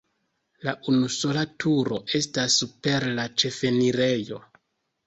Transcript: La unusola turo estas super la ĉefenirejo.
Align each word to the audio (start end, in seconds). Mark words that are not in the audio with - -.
La 0.67 0.73
unusola 0.93 1.43
turo 1.65 2.01
estas 2.21 2.59
super 2.63 3.07
la 3.21 3.29
ĉefenirejo. 3.45 4.43